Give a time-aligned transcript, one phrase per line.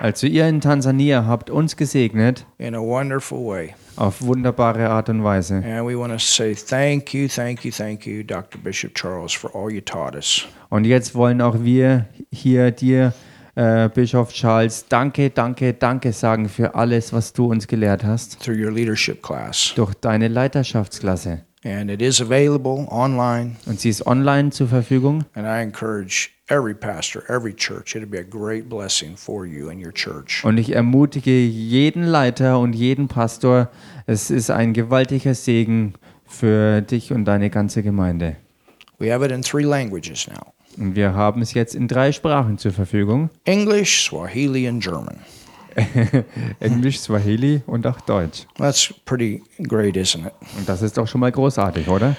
[0.00, 3.74] Also ihr in Tansania habt uns gesegnet in a wonderful way.
[3.96, 5.54] auf wunderbare Art und Weise.
[5.56, 8.58] And we want to say thank you, thank you, thank you, Dr.
[8.60, 10.46] Bishop Charles, for all you taught us.
[10.68, 13.12] Und jetzt wollen auch wir hier dir,
[13.54, 18.56] äh, Bischof Charles, danke, danke, danke sagen für alles, was du uns gelehrt hast through
[18.58, 19.72] your leadership class.
[19.76, 21.42] durch deine Leiterschaftsklasse.
[21.64, 23.56] And it is available online.
[23.64, 25.24] Und sie ist online zur Verfügung.
[25.34, 29.82] And I encourage every pastor, every church, it'll be a great blessing for you and
[29.82, 30.44] your church.
[30.44, 33.70] Und ich ermutige jeden Leiter und jeden Pastor,
[34.06, 35.94] es ist ein gewaltiger Segen
[36.26, 38.36] für dich und deine ganze Gemeinde.
[38.98, 42.58] We have it in three languages now Und wir haben es jetzt in drei Sprachen
[42.58, 43.30] zur Verfügung.
[43.44, 45.16] English, Swahili, and German.
[46.60, 48.46] Englisch, Swahili und auch Deutsch.
[48.58, 50.32] That's pretty great, isn't it?
[50.56, 52.16] Und das ist doch schon mal großartig, oder?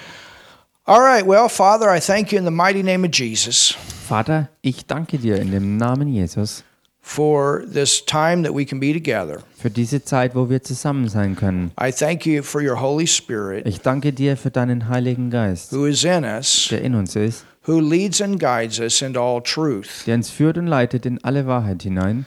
[0.84, 4.86] All right, well, Father, I thank you in the mighty name of Jesus Vater, ich
[4.86, 6.62] danke dir in dem Namen Jesus
[7.00, 9.42] for this time that we can be together.
[9.56, 11.72] für diese Zeit, wo wir zusammen sein können.
[11.80, 15.86] I thank you for your Holy Spirit Ich danke dir für deinen Heiligen Geist, who
[15.86, 20.04] is in us, der in uns ist, who leads and guides us into all truth.
[20.06, 22.26] der uns führt und leitet in alle Wahrheit hinein.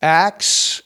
[0.00, 0.82] Acts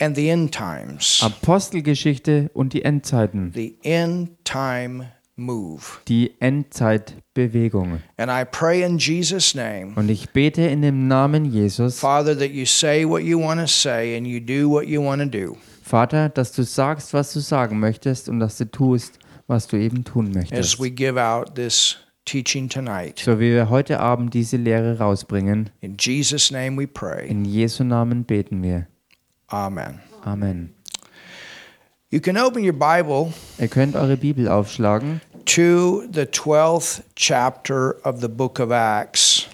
[0.00, 5.82] and the end times, Apostelgeschichte und die Endzeiten, the end time move.
[6.08, 8.00] die Endzeitbewegung.
[8.16, 12.50] And I pray in Jesus' name, Und ich bete in dem Namen Jesus, Father, that
[12.50, 15.56] you say what you want to say and you do what you want to do
[15.82, 20.02] Vater, dass du sagst, was du sagen möchtest und dass du tust, was du eben
[20.04, 20.80] tun as möchtest.
[20.80, 23.18] we give out this teaching tonight.
[23.20, 27.26] So wie wir heute Abend diese Lehre rausbringen, In Jesus' name we pray.
[27.28, 28.86] in Jesu Namen beten wir.
[29.48, 30.00] Amen.
[30.24, 30.74] Amen.
[32.10, 35.20] You can open your Bible Ihr könnt eure Bibel aufschlagen.
[35.46, 39.46] to the 12th chapter of the book of Acts.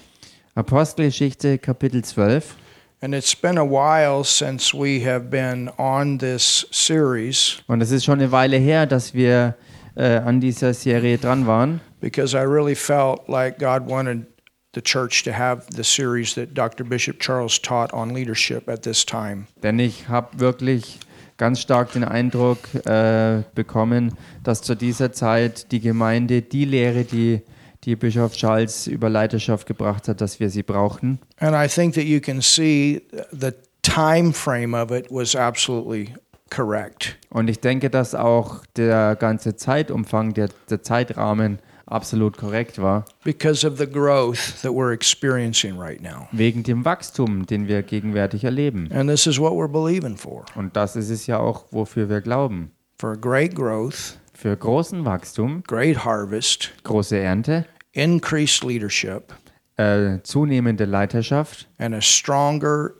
[0.55, 2.55] Apostelgeschichte Kapitel 12.
[3.01, 8.05] And it's been a while since we have been on this series Und es ist
[8.05, 9.55] schon eine Weile her, dass wir
[9.95, 11.81] äh, an dieser Serie dran waren.
[12.01, 14.25] because I really felt like God wanted
[14.73, 16.83] the church to have the series that Dr.
[16.83, 19.47] Bishop Charles taught on leadership at this time.
[19.61, 20.99] Denn ich habe wirklich
[21.37, 27.41] ganz stark den Eindruck äh, bekommen, dass zu dieser Zeit die Gemeinde die Lehre, die,
[27.83, 31.19] die Bischof Charles über Leiterschaft gebracht hat, dass wir sie brauchten.
[31.37, 33.01] And I think that you can see
[33.31, 33.51] the
[33.81, 36.13] time frame of it was absolutely
[36.49, 37.15] correct.
[37.33, 43.67] Und ich denke, dass auch der ganze Zeitumfang, der, der Zeitrahmen absolut korrekt war, because
[43.67, 46.27] of the growth that we're experiencing right now.
[46.31, 48.89] wegen dem Wachstum, den wir gegenwärtig erleben.
[48.91, 50.45] And this is what we're believing for.
[50.55, 52.71] Und das ist es ja auch, wofür wir glauben.
[52.99, 59.33] for great growth, Für großen Wachstum, great harvest, große Ernte, increased leadership,
[59.77, 61.67] äh, zunehmende Leiterschaft.
[61.79, 62.93] And a stronger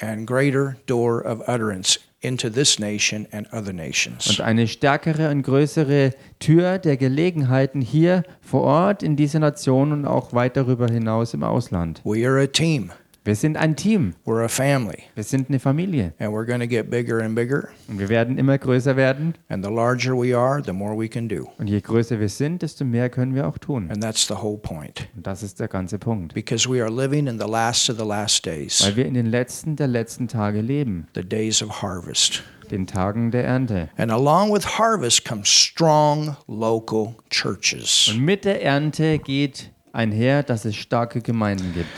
[0.00, 4.28] and greater door of utterance into this nation and other nations.
[4.28, 10.06] und eine stärkere und größere Tür der Gelegenheiten hier vor Ort in dieser Nation und
[10.06, 12.02] auch weit darüber hinaus im Ausland.
[12.04, 12.92] We are a team,
[13.22, 16.66] Wir sind ein Team, we're a family, wir sind eine Familie and we're going to
[16.66, 17.68] get bigger and bigger.
[17.86, 21.28] und wir werden immer größer werden And the larger we are, the more we can
[21.28, 21.50] do.
[21.58, 23.90] und je größer wir sind, desto mehr können wir auch tun.
[23.90, 25.06] And that's the whole point.
[25.14, 26.32] Und das ist der ganze Punkt.
[26.32, 29.26] Because we are living in the last of the last days, Weil wir in den
[29.26, 32.42] letzten der letzten Tage leben, the days of harvest.
[32.70, 33.90] den Tagen der Ernte.
[33.98, 38.08] And along with harvest comes strong local churches.
[38.08, 41.88] Und mit der Ernte geht einher, dass es starke Gemeinden gibt.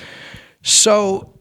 [0.63, 1.41] So,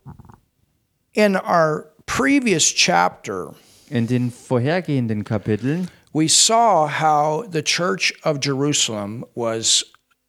[1.14, 3.54] in our previous chapter,
[3.90, 9.84] In den vorhergehenden Kapiteln we saw how the church of Jerusalem was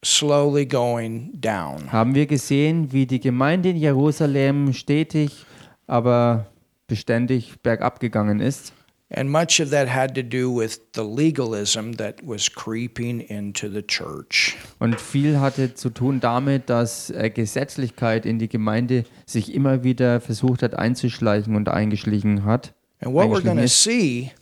[0.05, 1.91] slowly going down.
[1.91, 5.45] haben wir gesehen, wie die Gemeinde in Jerusalem stetig,
[5.87, 6.47] aber
[6.87, 8.73] beständig bergab gegangen ist.
[9.15, 13.83] And much of that had to do with the legalism that was creeping into the
[13.83, 14.56] church.
[14.78, 20.21] Und viel hatte zu tun damit, dass äh, Gesetzlichkeit in die Gemeinde sich immer wieder
[20.21, 22.73] versucht hat einzuschleichen und eingeschlichen hat.
[23.00, 24.32] And what we're going to see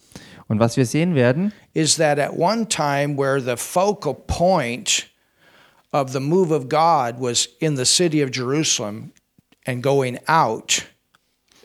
[0.50, 5.08] Und was wir sehen werden, is that at one time where the focal point
[5.92, 9.12] of the move of God was in the city of Jerusalem
[9.64, 10.82] and going out,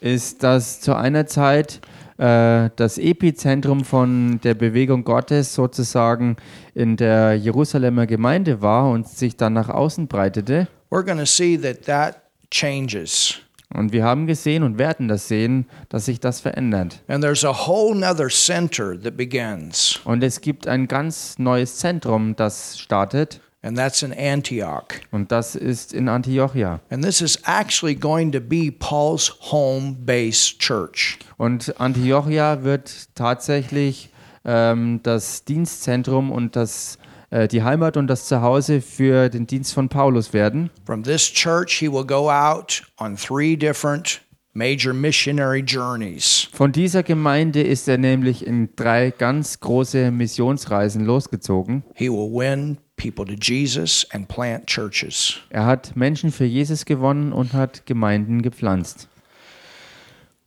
[0.02, 1.82] ist, dass zu einer Zeit
[2.18, 6.38] äh, das Epizentrum von der Bewegung Gottes sozusagen
[6.74, 10.68] in der Jerusalemer Gemeinde war und sich dann nach außen breitete.
[10.90, 12.22] we're going to see that that
[12.52, 13.42] changes.
[13.74, 17.02] Und wir haben gesehen und werden das sehen, dass sich das verändert.
[17.08, 20.00] And there's a whole nother center that begins.
[20.06, 23.42] Und es gibt ein ganz neues Zentrum, das startet.
[23.66, 24.86] And that's in Antioch.
[25.12, 26.80] Und das ist in Antiochia.
[26.90, 31.18] And this is actually going to be Paul's home base church.
[31.38, 34.10] Und Antiochia wird tatsächlich
[34.46, 37.00] ähm, das Dienstzentrum und das,
[37.32, 40.70] äh, die Heimat und das Zuhause für den Dienst von Paulus werden.
[40.86, 44.22] From this church, he will go out on three different
[44.54, 46.48] major missionary journeys.
[46.54, 51.84] Von dieser Gemeinde ist er nämlich in drei ganz große Missionsreisen losgezogen.
[51.96, 55.42] He will win people to Jesus and plant churches.
[55.50, 59.08] Er hat Menschen für Jesus gewonnen und hat Gemeinden gepflanzt.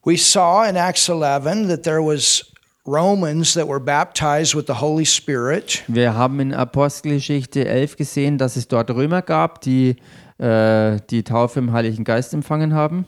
[0.05, 2.45] We saw in Acts 11 that there was
[2.87, 5.83] Romans that were baptized with the Holy Spirit.
[5.89, 9.97] Wir haben in Apostelgeschichte 11 gesehen, dass es dort Römer gab, die
[10.39, 13.07] äh, die Taufe im Heiligen Geist empfangen haben.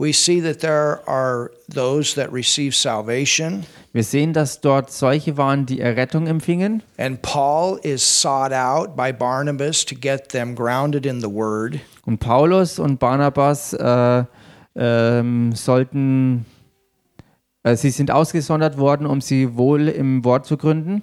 [0.00, 5.66] We see that there are those that receive salvation, Wir sehen, dass dort solche waren,
[5.66, 6.82] die Errettung empfingen.
[6.98, 11.80] and Paul is sought out by Barnabas to get them grounded in the Word.
[12.06, 14.24] Und Paulus und Barnabas äh,
[14.76, 16.46] ähm, sollten,
[17.64, 21.02] äh, sie sind ausgesondert worden, um sie wohl im Wort zu gründen.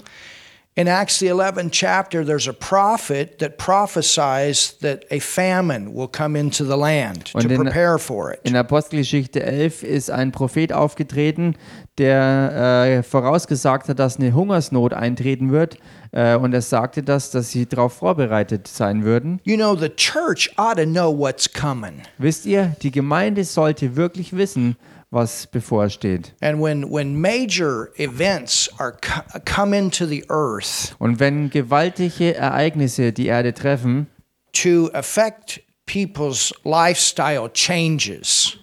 [0.78, 6.36] In Acts the 11th chapter, there's a prophet that prophesies that a famine will come
[6.36, 8.42] into the land to in- prepare for it.
[8.44, 11.56] In Apostelgeschichte 11 ist ein Prophet aufgetreten,
[11.98, 15.78] der äh, vorausgesagt hat, dass eine Hungersnot eintreten wird.
[16.12, 19.40] Äh, und er sagte das, dass sie darauf vorbereitet sein würden.
[19.46, 22.02] You know, the church ought to know what's coming.
[22.18, 24.76] Wisst ihr, die Gemeinde sollte wirklich wissen,
[25.16, 26.34] was bevorsteht.
[26.42, 33.12] And when, when major events are co- come into the earth Und wenn gewaltige Ereignisse
[33.14, 34.06] die Erde treffen,
[34.54, 38.58] to affect people's lifestyle changes,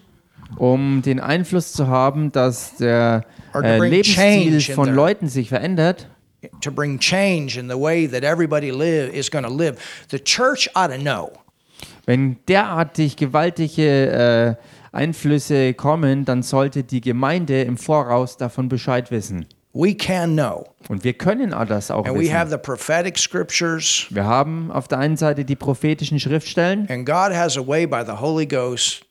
[0.58, 6.08] um den Einfluss zu haben, dass der äh, Lebensstil von their- Leuten sich verändert,
[6.60, 9.76] to bring change in the way that everybody live is going to live,
[10.10, 11.30] the church ought to know.
[12.04, 19.46] wenn derartig gewaltige äh, Einflüsse kommen, dann sollte die Gemeinde im Voraus davon Bescheid wissen.
[19.74, 20.66] We can know.
[20.90, 22.50] Und wir können all das auch And we have wissen.
[22.50, 27.56] the prophetic scriptures, Wir haben auf der einen Seite die prophetischen Schriftstellen and God has
[27.56, 29.06] a way by the Holy Ghost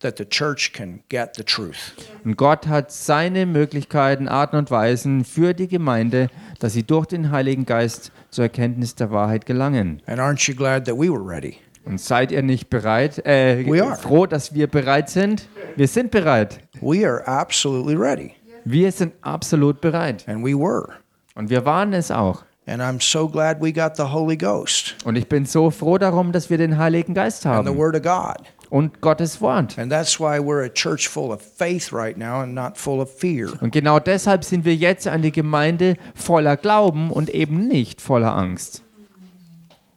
[0.00, 1.94] that the church can get the truth.
[2.24, 6.28] und Gott hat seine Möglichkeiten, Arten und Weisen für die Gemeinde,
[6.58, 10.02] dass sie durch den Heiligen Geist zur Erkenntnis der Wahrheit gelangen.
[10.06, 11.58] And aren't you glad that we were ready?
[11.84, 13.96] Und seid ihr nicht bereit, äh, We are.
[13.96, 15.48] froh, dass wir bereit sind?
[15.76, 16.60] Wir sind bereit.
[16.80, 18.32] We are absolutely ready.
[18.64, 20.24] Wir sind absolut bereit.
[20.28, 20.88] And we were.
[21.34, 22.42] Und wir waren es auch.
[22.66, 26.30] And I'm so glad we got the Holy Ghost Und ich bin so froh darum,
[26.30, 28.46] dass wir den Heiligen Geist and the haben Word of God.
[28.68, 29.76] und Gottes Wort.
[29.78, 33.10] And that's why we're a church full of faith right now and not full of
[33.10, 33.48] fear.
[33.60, 38.82] Und genau deshalb sind wir jetzt eine Gemeinde voller Glauben und eben nicht voller Angst.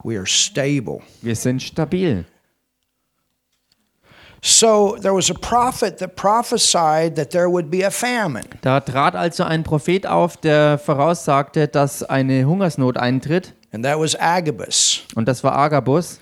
[0.03, 1.01] We are stable.
[1.21, 2.25] Wir sind stabil.
[4.45, 8.43] So there was a prophet that prophesied that there would be a famine.
[8.61, 13.53] Da trat also ein Prophet auf, der voraussagte, dass eine Hungersnot eintritt.
[13.71, 15.03] And that was Agabus.
[15.15, 16.19] Und das war Agabus.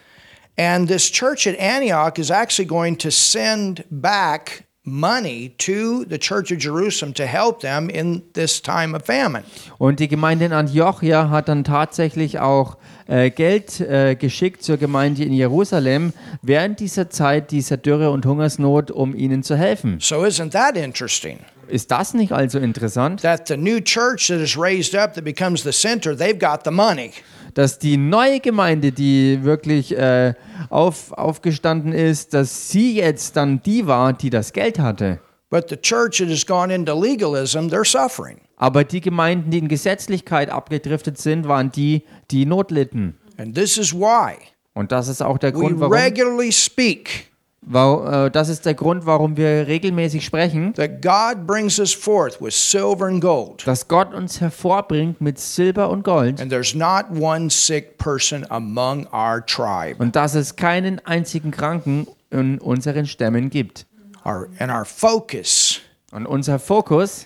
[0.55, 6.51] And this church at Antioch is actually going to send back money to the church
[6.51, 9.43] of Jerusalem to help them in this time of famine.
[9.77, 15.23] Und die Gemeinde in Antiochia hat dann tatsächlich auch äh, Geld äh, geschickt zur Gemeinde
[15.23, 19.99] in Jerusalem während dieser Zeit dieser Dürre und Hungersnot, um ihnen zu helfen.
[19.99, 21.39] So isn't that interesting?
[21.67, 25.63] Ist das nicht also interessant, That the new church that is raised up that becomes
[25.63, 27.11] the center, they've got the money.
[27.53, 30.33] Dass die neue Gemeinde, die wirklich äh,
[30.69, 35.19] auf, aufgestanden ist, dass sie jetzt dann die war, die das Geld hatte?
[35.49, 38.39] But the church that has gone into legalism, they're suffering.
[38.55, 43.17] Aber die Gemeinden, die in Gesetzlichkeit abgedriftet sind, waren die, die Not litten.
[43.37, 44.35] And this is why
[44.73, 47.30] Und das ist auch der we Grund, warum, regularly speak
[47.63, 53.05] das ist der Grund, warum wir regelmäßig sprechen, that God brings us forth with silver
[53.07, 53.65] and gold.
[53.65, 59.05] dass Gott uns hervorbringt mit Silber und Gold And there's not one sick person among
[59.13, 59.97] our tribe.
[59.99, 63.85] und dass es keinen einzigen Kranken in unseren Stämmen gibt.
[64.25, 65.79] Our, and our focus
[66.11, 67.25] Und unser Fokus,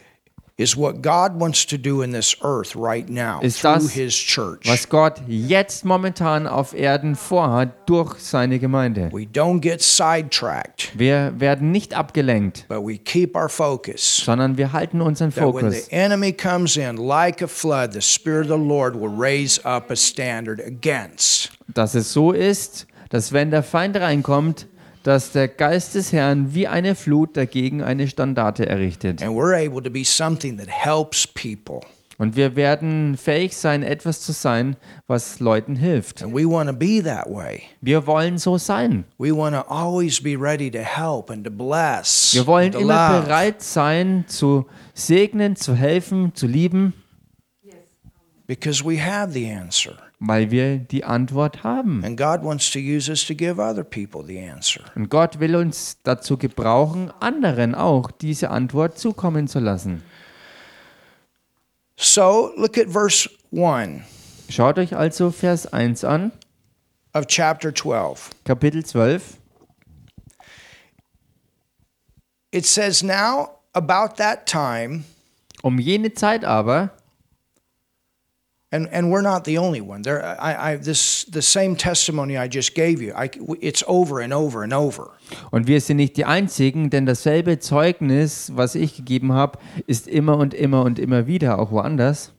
[0.58, 0.76] Ist
[3.60, 4.62] through das, His church.
[4.66, 9.10] was Gott jetzt momentan auf Erden vorhat durch seine Gemeinde.
[9.12, 14.24] We don't get sidetracked, Wir werden nicht abgelenkt, but we keep our focus.
[14.24, 15.88] sondern wir halten unseren Fokus.
[15.88, 19.92] the enemy comes in like a flood, the Spirit of the Lord will raise up
[19.92, 21.52] a standard against.
[21.68, 24.68] Dass es so ist, dass wenn der Feind reinkommt,
[25.06, 29.22] dass der Geist des Herrn wie eine Flut dagegen eine Standarte errichtet.
[29.22, 31.82] And we're able to be something that helps people.
[32.18, 36.24] Und wir werden fähig sein, etwas zu sein, was Leuten hilft.
[36.24, 37.62] And we want to be that way.
[37.82, 39.04] Wir wollen so sein.
[39.20, 42.34] We want to always be ready to help and to bless.
[42.34, 46.94] Wir wollen immer bereit sein, zu segnen, zu helfen, zu lieben,
[48.48, 50.05] because we have the answer.
[50.28, 52.04] Weil wir die Antwort haben.
[52.04, 54.82] And God wants to use us to give other people the answer.
[54.96, 60.04] Und Gott will uns dazu gebrauchen, anderen auch diese Antwort zukommen zu lassen.
[61.98, 64.04] So look at verse 1
[64.50, 66.32] Schaut euch also Vers 1 an,
[67.14, 68.30] of chapter 12.
[68.44, 69.38] Kapitel 12.
[72.52, 75.06] It says, Now about that time,
[75.64, 76.92] Um jene Zeit aber,
[78.76, 80.02] and, and we're not the only one.
[80.02, 83.30] There, I, I, this, the same testimony I just gave you, I,
[83.62, 85.12] it's over and over and over.
[85.52, 90.38] und wir sind nicht die Einzigen, denn dasselbe Zeugnis, was ich gegeben habe, ist immer
[90.38, 92.32] und immer und immer wieder auch woanders.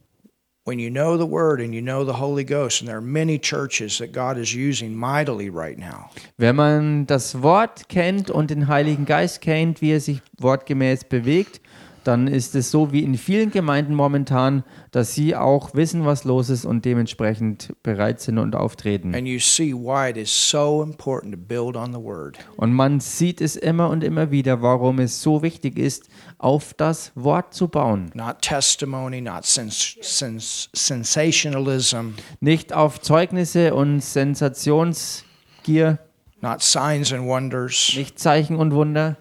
[0.68, 3.38] When you know the Word and you know the Holy Ghost, and there are many
[3.38, 6.10] churches that God is using mightily right now.
[6.38, 11.60] Wenn man das Wort kennt und den Heiligen Geist kennt, wie er sich wortgemäß bewegt,
[12.06, 16.50] dann ist es so wie in vielen Gemeinden momentan, dass sie auch wissen, was los
[16.50, 19.12] ist und dementsprechend bereit sind und auftreten.
[22.56, 26.08] Und man sieht es immer und immer wieder, warum es so wichtig ist,
[26.38, 28.10] auf das Wort zu bauen.
[28.14, 32.10] Not testimony, not sens- sens- sensationalism,
[32.40, 35.98] Nicht auf Zeugnisse und Sensationsgier,
[36.40, 39.16] not signs and wonders, nicht Zeichen und Wunder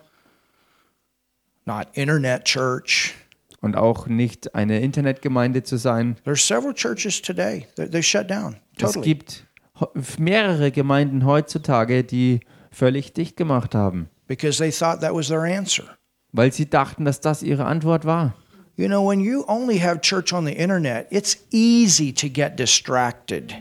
[1.66, 3.14] not internet church.
[3.62, 6.18] und auch nicht eine Internetgemeinde zu sein.
[6.24, 9.06] There's several churches today that they shut down Es totally.
[9.06, 9.46] gibt
[9.80, 12.42] ho- mehrere Gemeinden heutzutage, die
[12.72, 15.86] völlig dicht gemacht haben, because they thought that was their answer.
[16.32, 18.36] weil sie dachten, dass das ihre Antwort war.
[18.78, 23.56] You know, when you only have church on the internet, it's easy to get distracted.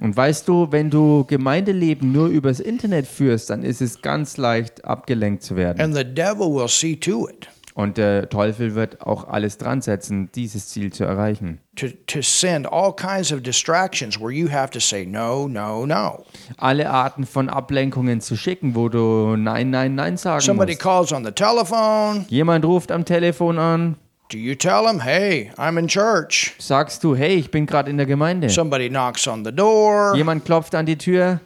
[0.00, 4.84] Und weißt du, wenn du Gemeindeleben nur übers Internet führst, dann ist es ganz leicht
[4.84, 5.80] abgelenkt zu werden.
[5.80, 10.30] And the devil will see to it Und der Teufel wird auch alles dran setzen,
[10.34, 11.60] dieses Ziel zu erreichen.
[11.76, 16.24] to, to send all kinds of distractions where you have to say no, no, no.
[16.56, 20.82] Alle Arten von Ablenkungen zu schicken, wo du Nein, Nein, Nein sagen Somebody musst.
[20.82, 22.24] calls on the telephone.
[22.28, 23.96] Jemand ruft am Telefon an,
[24.30, 26.54] Do you tell him, hey, I'm in church?
[26.58, 28.48] sagst du, hey, ich bin gerade in der Gemeinde.
[28.48, 30.14] Somebody knocks on the door.
[30.14, 31.40] Jemand klopft an die Tür.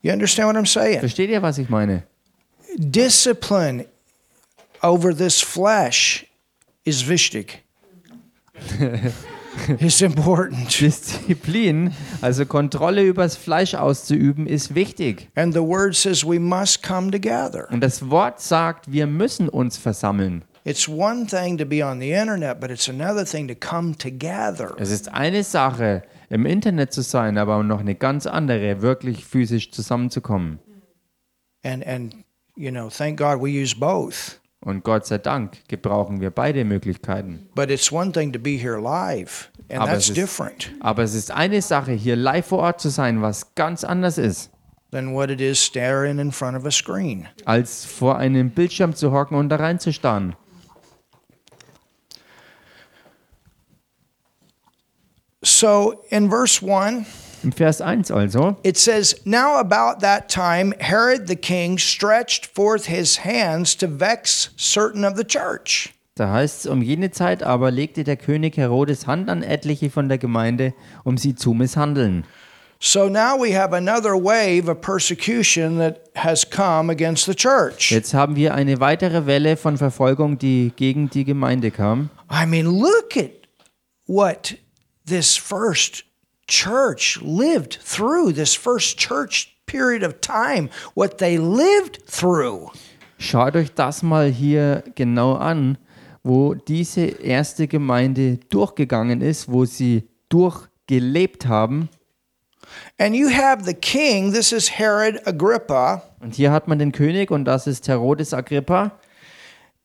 [0.00, 1.00] You understand what I'm saying?
[1.00, 2.04] Versteht ihr, was ich meine?
[2.78, 3.84] Discipline
[4.82, 6.24] over this flesh
[6.84, 7.64] is wichtig.
[9.78, 10.68] it's important.
[10.80, 15.28] Disziplin, also Kontrolle übers Fleisch auszuüben, ist wichtig.
[15.34, 17.68] And the word says we must come together.
[17.70, 20.44] Und das Wort sagt, wir müssen uns versammeln.
[20.70, 24.72] It's one thing to be on the internet, but it's another thing to come together.
[24.78, 29.72] Es ist eine Sache, im Internet zu sein, aber noch eine ganz andere, wirklich physisch
[29.72, 30.60] zusammenzukommen.
[31.64, 32.14] And and
[32.56, 34.38] you know, thank God we use both.
[34.62, 37.48] Und Gott sei Dank gebrauchen wir beide Möglichkeiten.
[37.54, 41.02] But it's one thing to be here live, and Aber that's es ist- different Aber
[41.02, 44.50] es ist eine Sache, hier live vor Ort zu sein, was ganz anders ist,
[44.92, 47.26] than what it is staring in front of a screen.
[47.46, 50.36] als vor einem Bildschirm zu hocken und da reinzustarren.
[55.42, 57.06] So in verse 1,
[57.42, 62.84] Im Vers 1 also, it says, Now about that time, Herod the king stretched forth
[62.86, 65.94] his hands to vex certain of the church.
[66.16, 70.10] da heißt es, um jene Zeit aber legte der König Herodes Hand an etliche von
[70.10, 72.24] der Gemeinde, um sie zu misshandeln.
[72.78, 77.90] So now we have another wave of persecution that has come against the church.
[77.90, 82.10] Jetzt haben wir eine weitere Welle von Verfolgung, die gegen die Gemeinde kam.
[82.30, 83.30] I mean, look at
[84.06, 84.56] what
[85.10, 86.04] this first
[86.48, 92.70] church lived through, this first church period of time, what they lived through.
[93.18, 95.76] Schaut euch das mal hier genau an,
[96.22, 101.88] wo diese erste Gemeinde durchgegangen ist, wo sie durchgelebt haben.
[102.98, 107.30] And you have the king, this is Herod Agrippa, Und hier hat man den König
[107.30, 108.92] und das ist Herodes Agrippa.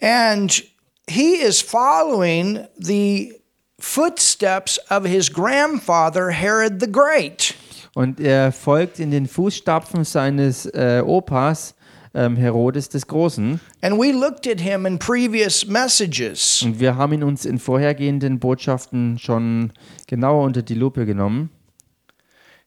[0.02, 0.62] and
[1.08, 3.34] he is following the
[3.80, 7.56] footsteps of his grandfather, Herod the Great.
[7.94, 11.76] Und er folgt in den Fußstapfen seines äh, Opas
[12.14, 13.60] ähm, Herodes des Großen.
[13.82, 16.62] And we looked at him in previous messages.
[16.64, 19.72] Und wir haben ihn uns in vorhergehenden Botschaften schon
[20.08, 21.50] genauer unter die Lupe genommen.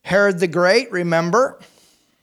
[0.03, 1.59] Herod the Great, remember?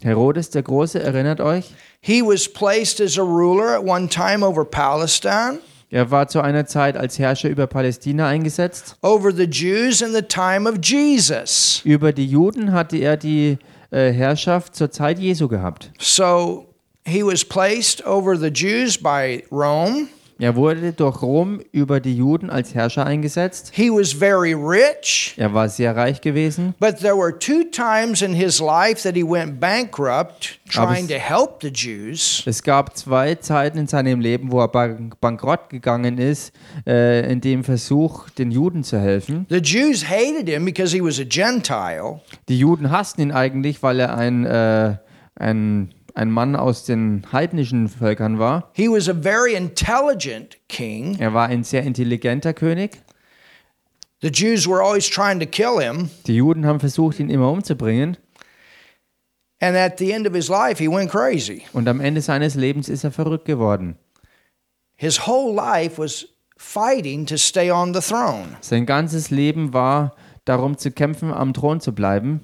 [0.02, 1.74] Herodes der Große, erinnert euch?
[2.02, 5.60] He was placed as a ruler at one time over Palestine.
[5.96, 8.98] Er war zu einer Zeit als Herrscher über Palästina eingesetzt.
[9.02, 11.80] over the Jews in the time of Jesus.
[11.86, 13.58] Über die Juden hatte er die
[13.92, 15.94] äh, Herrschaft zur Zeit Jesu gehabt.
[15.98, 16.66] So
[17.06, 20.08] he was placed over the Jews by Rome.
[20.38, 23.72] Er wurde durch Rom über die Juden als Herrscher eingesetzt.
[23.74, 26.76] He was very rich, Er war sehr reich gewesen.
[26.78, 31.14] but there were two times in his life that he went bankrupt trying es- to
[31.16, 32.44] help the Jews.
[32.46, 36.52] Es gab zwei Zeiten in seinem Leben, wo er bank bankrott gegangen ist,
[36.86, 39.46] äh, in dem Versuch, den Juden zu helfen.
[39.50, 44.02] The Jews hated him because he was a Gentile, Die Juden hassten ihn eigentlich, weil
[44.02, 44.98] er ein, äh,
[45.36, 48.72] ein, ein Mann aus den heidnischen Völkern war.
[48.74, 51.18] he was a very intelligent king.
[51.20, 53.02] Er war ein sehr intelligenter König.
[54.22, 58.18] The Jews were always trying to kill him, Die Juden haben versucht, ihn immer umzubringen.
[59.62, 61.64] and at the end of his life, he went crazy.
[61.74, 63.98] Und am Ende seines Lebens ist er verrückt geworden.
[64.96, 68.56] His whole life was fighting to stay on the throne.
[68.62, 72.40] Sein ganzes Leben war darum zu kämpfen, am Thron zu bleiben.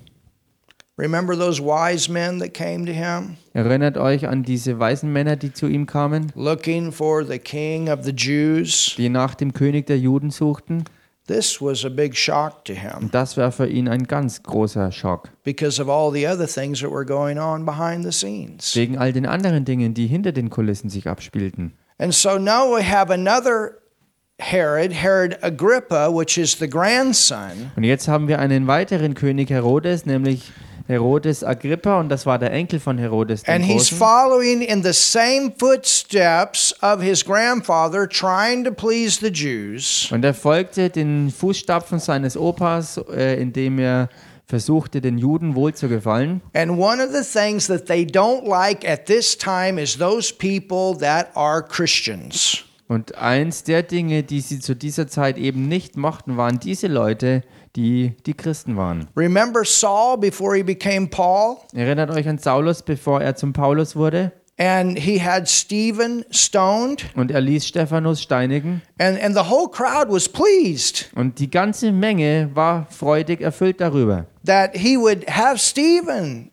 [0.98, 5.54] Remember those wise men that came to him Erinnert euch an diese weisen Männer, die
[5.54, 8.94] zu ihm kamen, looking for the king of the Jews?
[8.98, 10.84] die nach dem König der Juden suchten.
[11.28, 14.92] This was a big shock to him Und das war für ihn ein ganz großer
[14.92, 15.30] Schock.
[15.44, 18.76] because of all the other things that were going on behind the scenes.
[18.76, 21.74] Wegen all den anderen Dingen, die hinter den Kulissen sich abspielten.
[22.00, 23.78] And so now we have another
[24.40, 27.72] Herod, Herod Agrippa, which is the grandson.
[27.76, 30.52] Und jetzt haben wir einen weiteren König Herodes, nämlich
[30.92, 33.98] Herodes Agrippa, und das war der Enkel von Herodes dem And he's Großen.
[33.98, 40.10] following in the same footsteps of his grandfather, trying to please the Jews.
[40.12, 44.10] Und er folgte den Fußstapfen seines Opas, äh, indem er
[44.46, 46.42] versuchte, den Juden wohlzugefallen.
[46.54, 50.98] And one of the things that they don't like at this time is those people
[51.00, 52.66] that are Christians.
[52.92, 57.42] Und eins der Dinge, die sie zu dieser Zeit eben nicht mochten, waren diese Leute,
[57.78, 59.08] die die Christen waren.
[59.16, 61.56] Remember Saul before he became Paul?
[61.74, 64.34] Erinnert euch an Saulus, bevor er zum Paulus wurde?
[64.58, 68.82] And he had Stephen stoned, Und er ließ Stephanus steinigen.
[69.00, 74.26] and, and the whole crowd was pleased Und die ganze Menge war freudig erfüllt darüber,
[74.46, 76.51] that he would have Stephen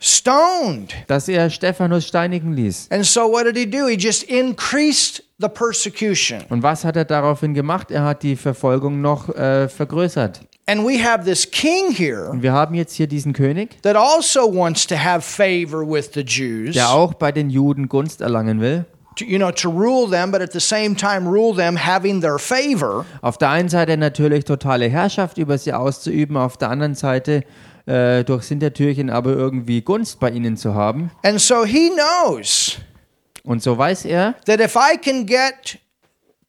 [0.00, 0.92] stoned.
[1.06, 2.88] dass er Stephanus steinigen ließ.
[2.90, 3.86] And so what did he do?
[3.86, 6.40] He just increased the persecution.
[6.48, 7.90] Und was hat er daraufhin gemacht?
[7.90, 10.40] Er hat die Verfolgung noch äh, vergrößert.
[10.66, 14.54] And we have this king here Und wir haben jetzt hier diesen König, that also
[14.54, 16.74] wants to have favor with the Jews.
[16.74, 18.84] der auch bei den Juden Gunst erlangen will.
[19.16, 22.38] to, you know, to rule them, but at the same time rule them having their
[22.38, 23.04] favor.
[23.20, 27.42] Auf der einen Seite natürlich totale Herrschaft über sie auszuüben, auf der anderen Seite
[27.90, 31.10] äh, durch Hintertürchen aber irgendwie Gunst bei ihnen zu haben.
[31.24, 32.78] And so he knows
[33.42, 35.78] Und so weiß er, that if I can get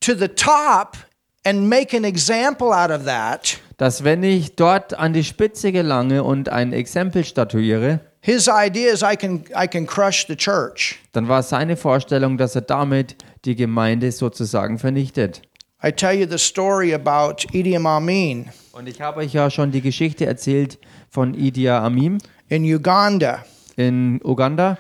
[0.02, 0.98] to the top
[1.44, 6.24] and make an example out of that, dass wenn ich dort an die Spitze gelange
[6.24, 11.00] und ein Exempel statuiere, his idea is I can I can crush the church.
[11.14, 15.42] dann war seine Vorstellung, dass er damit die Gemeinde sozusagen vernichtet.
[15.84, 19.82] I tell you the story about Idi Amin Und ich habe euch ja schon die
[19.82, 20.78] Geschichte erzählt
[21.10, 23.44] von Idi Amin in Uganda,
[23.78, 24.78] in Uganda.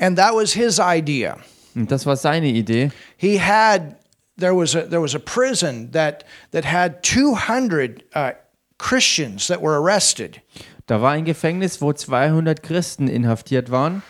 [0.00, 1.36] and that was his idea.
[1.74, 2.90] Und das war seine Idee.
[3.16, 3.96] He had
[4.38, 8.32] there was a there was a prison that that had 200 uh,
[8.78, 10.40] Christians that were arrested.
[10.86, 14.02] Da war ein Gefängnis, wo 200 Christen inhaftiert waren.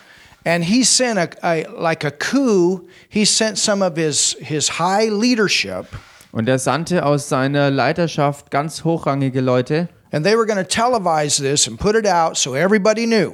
[0.47, 2.87] And he sent a, a like a coup.
[3.09, 5.87] He sent some of his his high leadership,
[6.31, 9.89] Und er sandte aus seiner Leiterschaft ganz hochrangige Leute.
[10.13, 13.33] and they were going to televise this and put it out so everybody knew.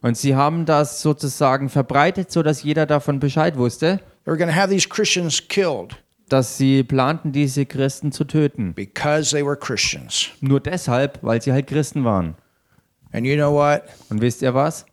[0.00, 4.54] Und sie haben das sozusagen verbreitet, sodass jeder davon Bescheid wusste, They were going to
[4.56, 5.96] have these Christians killed
[6.30, 8.72] dass sie planten, diese Christen zu töten.
[8.74, 10.28] because they were Christians.
[10.40, 12.36] Nur deshalb, weil sie halt Christen waren.
[13.12, 13.82] And you know what?
[14.10, 14.84] Und wisst ihr was?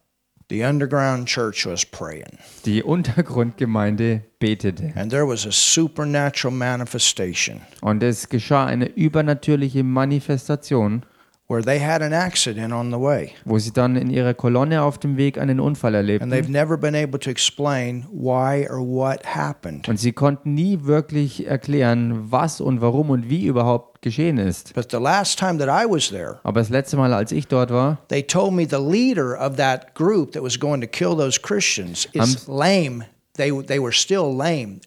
[0.48, 4.94] The underground church was praying, Die Untergrundgemeinde betete.
[4.96, 11.04] and there was a supernatural manifestation Und es geschah eine übernatürliche Manifestation,
[11.48, 13.32] where they had an accident on the way.
[13.46, 16.52] wo sie dann in ihrer Kolonne auf dem Weg einen Unfall And they've erlebten.
[16.52, 19.88] never been able to explain why or what happened.
[19.88, 24.74] Und sie konnten nie wirklich erklären, was und warum und wie überhaupt geschehen ist.
[24.74, 27.72] But the last time that I was there, Aber das letzte Mal, als ich dort
[27.72, 31.40] war, they told me the leader of that group that was going to kill those
[31.40, 33.06] Christians is lame.
[33.38, 34.80] They they were still lame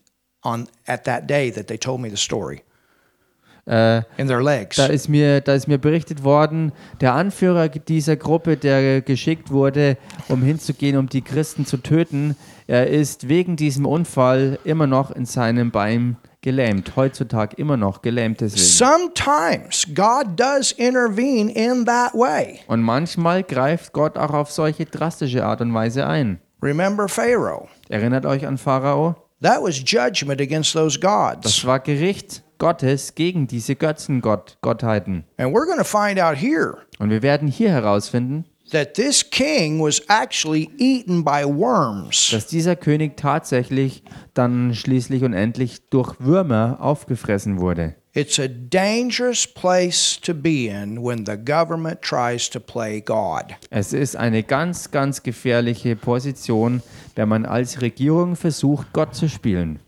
[0.42, 2.62] on at that day that they told me the story.
[3.68, 4.76] Äh, in their legs.
[4.76, 9.98] da, ist mir, da ist mir berichtet worden, der Anführer dieser Gruppe, der geschickt wurde,
[10.28, 12.34] um hinzugehen, um die Christen zu töten,
[12.66, 16.96] er ist wegen diesem Unfall immer noch in seinem Bein gelähmt.
[16.96, 18.62] Heutzutage immer noch gelähmt deswegen.
[18.62, 22.60] Sometimes God does intervene in that way.
[22.68, 26.40] Und manchmal greift Gott auch auf solche drastische Art und Weise ein.
[26.62, 27.68] Remember Pharaoh.
[27.88, 29.16] Erinnert euch an Pharao?
[29.42, 31.40] That was judgment against those gods.
[31.42, 35.24] Das war Gericht Gottes gegen diese Götzengottheiten.
[35.36, 39.80] And we're going to find out here Und wir werden hier herausfinden, that this king
[39.80, 42.30] was actually eaten by worms.
[42.30, 44.02] dass dieser König tatsächlich
[44.34, 47.94] dann schließlich und endlich durch Würmer aufgefressen wurde.
[48.14, 53.44] It's a dangerous place to be in when the government tries to play God.
[53.70, 56.82] Es ist eine ganz, ganz gefährliche Position,
[57.14, 59.78] wenn man als Regierung versucht, Gott zu spielen.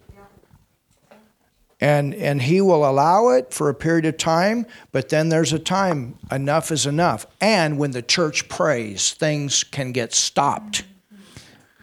[1.80, 5.58] And and he will allow it for a period of time, but then there's a
[5.58, 7.26] time enough is enough.
[7.40, 10.84] And when the church prays, things can get stopped.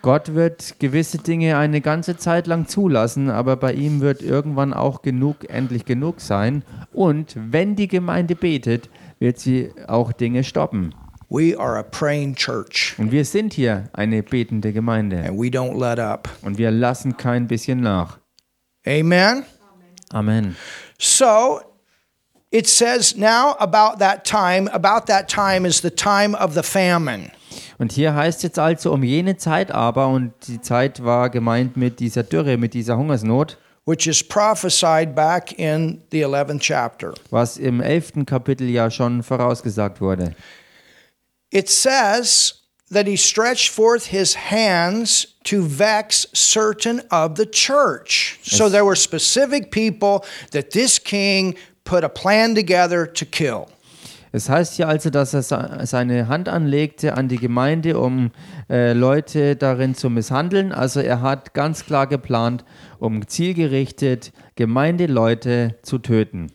[0.03, 5.01] Gott wird gewisse Dinge eine ganze Zeit lang zulassen, aber bei ihm wird irgendwann auch
[5.01, 6.63] genug, endlich genug sein.
[6.93, 10.93] Und wenn die Gemeinde betet, wird sie auch Dinge stoppen.
[11.29, 15.17] We are a praying church Und wir sind hier eine betende Gemeinde.
[15.17, 16.29] and we don't let up.
[16.43, 18.19] Und wir lassen kein bisschen nach.
[18.85, 19.43] Amen.
[20.13, 20.55] Amen.
[20.99, 21.61] So
[22.51, 27.31] it says now about that time, about that time is the time of the famine.
[27.79, 31.99] Und hier heißt jetzt also um jene Zeit aber, und die Zeit war gemeint mit
[31.99, 37.13] dieser Dürre, mit dieser Hungersnot, which is prophesied back in the 11th chapter.
[37.29, 40.35] was im elften Kapitel ja schon vorausgesagt wurde.
[41.51, 48.39] It says that he stretched forth his hands to vex certain of the church.
[48.43, 53.69] So there were specific people that this king put a plan together to kill.
[54.33, 55.41] Es heißt hier also, dass er
[55.85, 58.31] seine Hand anlegte an die Gemeinde, um
[58.69, 60.73] äh, Leute darin zu misshandeln.
[60.73, 62.65] Also er hat ganz klar geplant,
[62.99, 66.51] um zielgerichtet Gemeindeleute zu töten.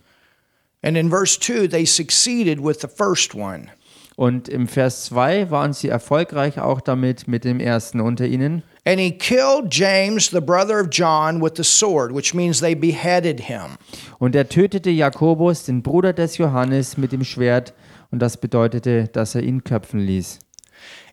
[0.83, 3.71] And in verse 2, they succeeded with the first one.
[4.15, 8.63] Und im Vers 2 waren sie erfolgreich auch damit mit dem ersten unter ihnen.
[8.85, 13.39] And he killed James, the brother of John, with the sword, which means they beheaded
[13.39, 13.77] him.
[14.19, 17.73] Und er tötete Jakobus, den Bruder des Johannes, mit dem Schwert.
[18.11, 20.39] Und das bedeutete, dass er ihn köpfen ließ.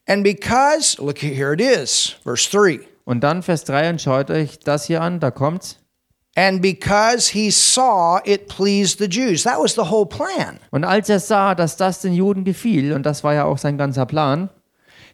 [0.07, 2.81] And because, look here it is, verse 3.
[3.05, 5.80] Und dann Vers 3 und schaut euch das hier an, da kommt's.
[6.37, 9.43] And because he saw it pleased the Jews.
[9.43, 10.61] That was the whole plan.
[10.71, 13.77] Und als er sah, dass das den Juden gefiel, und das war ja auch sein
[13.77, 14.49] ganzer Plan,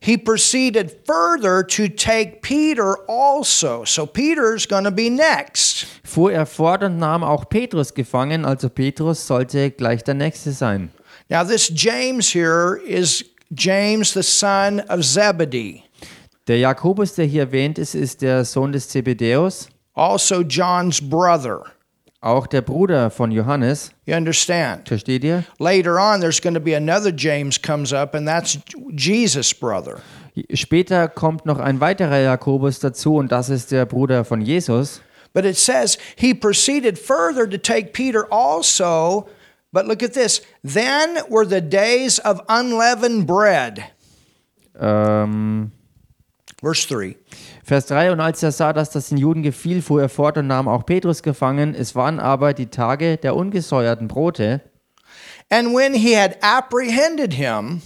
[0.00, 3.84] He proceeded further to take Peter also.
[3.86, 5.86] So Peter's going to be next.
[6.04, 10.90] fuhr er fort und nahm auch Petrus gefangen, also Petrus sollte gleich der Nächste sein.
[11.28, 15.82] Now, this James here is James, the son of Zebedee,
[16.46, 21.64] Der Jakobus, der hier erwähnt ist, ist der Sohn des Zebedäus, also John's brother.
[22.20, 23.90] auch der Bruder von Johannes.
[24.04, 24.88] You understand?
[24.88, 25.44] Versteht ihr?
[25.58, 28.58] Later on, there's going to be another James comes up, and that's
[28.90, 30.00] Jesus' brother.
[30.52, 35.00] Später kommt noch ein weiterer Jakobus dazu und das ist der Bruder von Jesus.
[35.32, 39.28] But it says he proceeded further to take Peter also.
[39.72, 40.42] But look at this.
[40.62, 43.84] Then were the days of unleavened bread.
[44.78, 45.75] Ähm, Verse 3.
[46.62, 50.46] Vers 3, und als er sah, dass das den Juden gefiel, fuhr er fort und
[50.46, 51.74] nahm auch Petrus gefangen.
[51.74, 54.62] Es waren aber die Tage der ungesäuerten Brote.
[55.50, 57.82] And when he had apprehended him,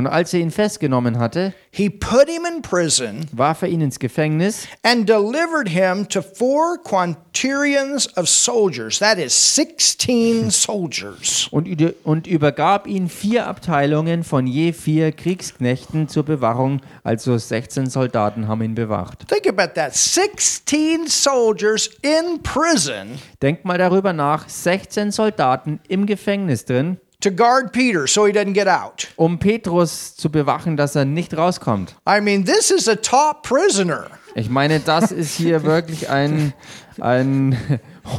[0.00, 3.98] Und als er ihn festgenommen hatte, he put him in prison warf er ihn ins
[3.98, 8.98] Gefängnis and delivered him to four quinterions of soldiers.
[9.00, 11.48] That is 16 soldiers.
[11.50, 11.68] und,
[12.04, 16.80] und übergab ihn vier Abteilungen von je vier Kriegsknechten zur Bewahrung.
[17.04, 19.28] Also 16 Soldaten haben ihn bewacht.
[19.28, 26.64] Think about that 16 soldiers in prison Denkt mal darüber nach, 16 Soldaten im Gefängnis
[26.64, 29.08] drin, to guard Peter so he doesn't get out.
[29.16, 31.94] um Petrus zu bewachen, dass er nicht rauskommt.
[32.08, 34.06] I mean, this is a top prisoner.
[34.34, 36.52] Ich meine, das ist hier wirklich ein,
[37.00, 37.56] ein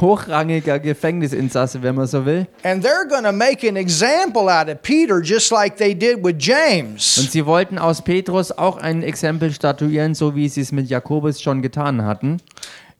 [0.00, 2.46] hochrangiger Gefängnisinsasse, wenn man so will.
[2.64, 6.34] And they're going to make an example out of Peter just like they did with
[6.34, 7.14] Und James.
[7.32, 11.62] sie wollten aus Petrus auch ein Exempel statuieren, so wie sie es mit Jakobus schon
[11.62, 12.40] getan hatten.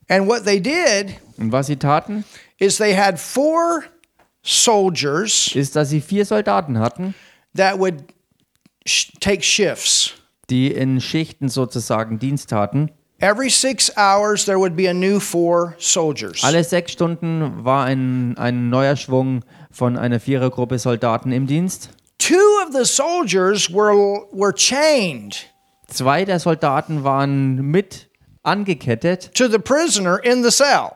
[0.09, 2.23] And what they did Und was sie taten,
[2.57, 3.83] is they had four
[4.43, 7.13] soldiers ist, dass sie vier Soldaten hatten,
[7.55, 8.03] that would
[8.85, 10.13] sh- take shifts.
[10.49, 12.91] die in Schichten sozusagen Dienst taten.
[13.19, 16.43] Every six hours, there would be a new four soldiers.
[16.43, 21.89] Alle sechs Stunden war ein, ein neuer Schwung von einer Vierergruppe Soldaten im Dienst.
[22.17, 22.35] Two
[22.67, 25.45] of the soldiers were, were chained
[25.87, 28.09] Zwei der Soldaten waren mit
[28.43, 30.91] angekettet to the prisoner in the cell.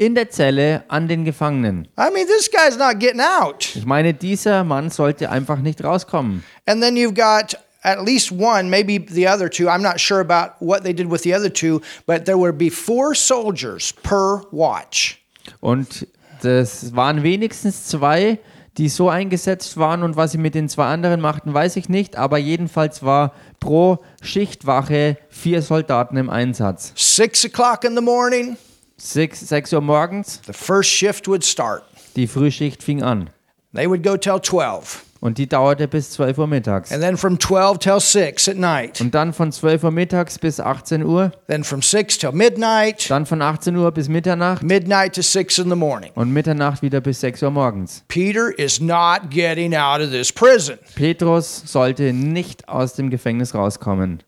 [0.00, 1.86] In der Zelle an den Gefangenen.
[1.98, 3.76] I mean, this guy's not getting out.
[3.76, 6.42] Ich meine, dieser Mann sollte einfach nicht rauskommen.
[6.64, 9.68] And then you've got at least one, maybe the other two.
[9.68, 12.70] I'm not sure about what they did with the other two, but there would be
[12.70, 15.18] four soldiers per watch.
[15.60, 16.06] Und
[16.40, 18.38] das waren wenigstens zwei,
[18.78, 22.16] die so eingesetzt waren und was sie mit den zwei anderen machten, weiß ich nicht,
[22.16, 26.94] aber jedenfalls war pro Schichtwache vier Soldaten im Einsatz.
[26.96, 28.56] Six o'clock in the morning,
[29.00, 31.82] Sechs, sechs Uhr morgens, the first shift would start.
[32.16, 33.30] die Frühschicht fing an
[33.74, 35.04] They would go till 12.
[35.20, 36.92] und die dauerte bis 12 Uhr mittags.
[36.92, 39.00] And then from 12 till 6 at night.
[39.00, 43.26] Und dann von 12 Uhr mittags bis 18 Uhr, Then from 6 till midnight, dann
[43.26, 46.10] von 18 Uhr bis Mitternacht midnight to 6 in the morning.
[46.14, 48.02] und Mitternacht wieder bis 6 Uhr morgens.
[48.08, 50.78] Peter is not getting out of this prison.
[50.94, 54.22] Petrus sollte nicht aus dem Gefängnis rauskommen.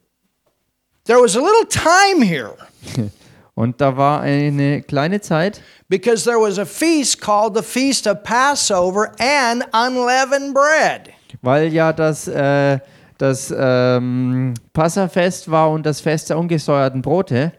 [1.05, 2.53] There was a little time here
[3.55, 8.23] Und da war eine kleine Zeit, because there was a feast called the Feast of
[8.23, 11.11] Passover and Unleavened Bread.
[11.43, 12.79] weil ja das, äh,
[13.19, 17.53] das ähm, Passafest war und das Fest der ungesäuerten Brote.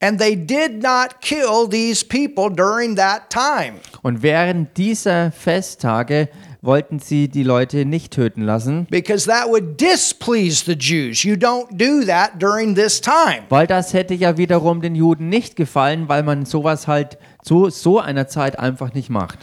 [0.00, 3.74] And they did not kill these people during that time.
[4.02, 6.28] Und während dieser Festtage
[6.62, 11.24] wollten sie die Leute nicht töten lassen, because that would displease the Jews.
[11.24, 13.42] You don't do that during this time.
[13.48, 17.98] weil das hätte ja wiederum den Juden nicht gefallen, weil man sowas halt zu so
[17.98, 19.38] einer Zeit einfach nicht macht.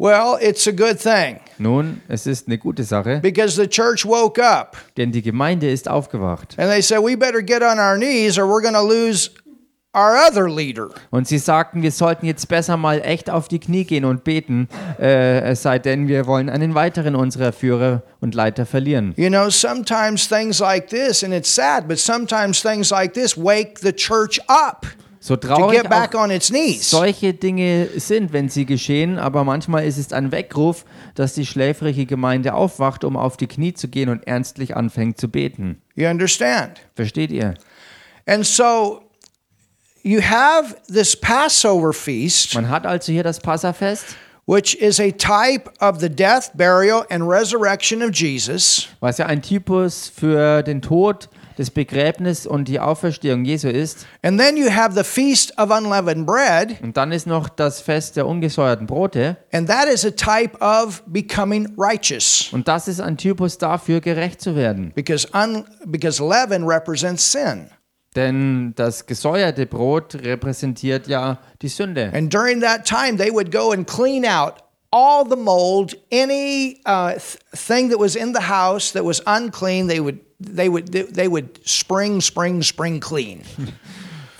[0.00, 4.40] Well, it's a good thing Nun, es ist eine gute Sache, because the church woke
[4.40, 6.54] up denn die Gemeinde ist aufgewacht.
[6.58, 9.30] and they said, we better get on our knees or we're going to lose.
[9.92, 14.68] Und sie sagten, wir sollten jetzt besser mal echt auf die Knie gehen und beten,
[15.00, 19.14] äh, es sei denn, wir wollen einen weiteren unserer Führer und Leiter verlieren.
[19.16, 23.78] You know, sometimes things like this, and it's sad, but sometimes things like this wake
[23.80, 24.86] the church up
[25.20, 26.90] So to traurig get back auch on its knees.
[26.90, 32.04] solche Dinge sind, wenn sie geschehen, aber manchmal ist es ein Weckruf, dass die schläfrige
[32.04, 35.80] Gemeinde aufwacht, um auf die Knie zu gehen und ernstlich anfängt zu beten.
[35.94, 36.78] You understand?
[36.94, 37.54] Versteht ihr?
[38.26, 39.07] And so
[40.08, 42.54] you have this Passover feast.
[42.54, 44.04] Man hat also hier das Passafest,
[44.46, 48.88] which is a type of the death, burial, and resurrection of Jesus.
[49.00, 54.06] was ja ein Typus für den Tod, das Begräbnis und die Auferstehung Jesu ist.
[54.22, 58.16] And then you have the Feast of Unleavened Bread, Und dann ist noch das Fest
[58.16, 59.36] der ungesäuerten Brote.
[59.52, 64.40] and that is a type of becoming righteous Und das ist ein Typus dafür, gerecht
[64.40, 64.92] zu werden.
[64.94, 67.68] because, un, because leaven represents sin.
[68.18, 72.10] Denn das gesäuerte Brot repräsentiert ja die Sünde.
[72.12, 74.54] And during that time, they would go and clean out
[74.90, 79.86] all the mold, any uh, th- thing that was in the house that was unclean,
[79.86, 80.18] they would.
[80.40, 83.42] They would they would spring spring spring clean.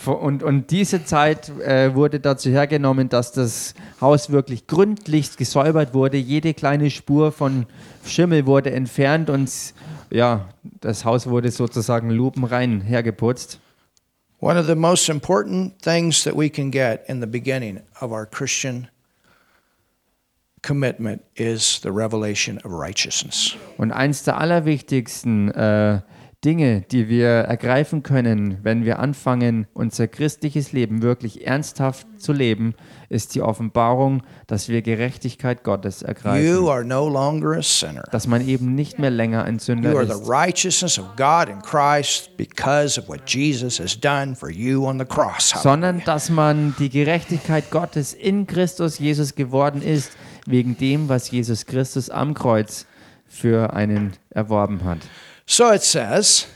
[0.07, 6.17] Und, und diese Zeit äh, wurde dazu hergenommen, dass das Haus wirklich gründlichst gesäubert wurde.
[6.17, 7.67] Jede kleine Spur von
[8.07, 9.51] Schimmel wurde entfernt und
[10.09, 10.49] ja,
[10.81, 13.61] das Haus wurde sozusagen lupenrein hergeputzt.
[14.41, 18.25] One of the most important things that we can get in the beginning of our
[18.25, 18.89] Christian
[20.63, 23.57] commitment is the revelation of righteousness.
[23.79, 26.03] Und eins der allerwichtigsten äh,
[26.45, 32.75] Dinge, die wir ergreifen können, wenn wir anfangen, unser christliches Leben wirklich ernsthaft zu leben,
[33.09, 36.69] ist die Offenbarung, dass wir Gerechtigkeit Gottes You ergreifen.
[36.69, 38.05] are no longer a sinner.
[38.13, 40.29] Dass man eben nicht mehr länger ein Sünder ist.
[40.29, 45.05] righteousness of God in Christ because of what Jesus has done for you on the
[45.05, 45.51] cross.
[45.61, 50.13] sondern dass man die Gerechtigkeit Gottes in Christus Jesus geworden ist,
[50.47, 52.87] wegen dem, was Jesus Christus am Kreuz
[53.27, 54.99] für einen erworben hat.
[55.49, 56.47] So it says,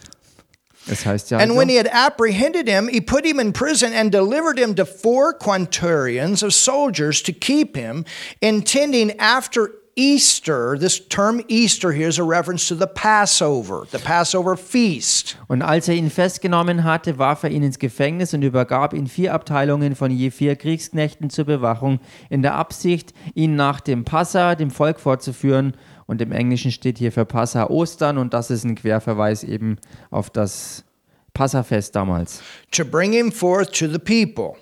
[0.87, 3.92] Es heißt ja, and also, when he had apprehended him, he put him in prison
[3.94, 8.05] and delivered him to four quinterions of soldiers to keep him,
[8.42, 14.57] intending after Easter, this term Easter here is a reference to the Passover, the Passover
[14.57, 15.37] feast.
[15.48, 19.35] und als er ihn festgenommen hatte, warf er ihn ins Gefängnis und übergab ihn vier
[19.35, 22.00] Abteilungen von je vier Kriegsknechten zur Bewachung,
[22.31, 25.76] in der Absicht, ihn nach dem Passa dem Volk vorzuführen.
[26.12, 29.79] Und im Englischen steht hier für Passa Ostern und das ist ein Querverweis eben
[30.11, 30.85] auf das
[31.33, 32.42] Passafest damals.
[32.70, 34.59] to bring him forth to the people.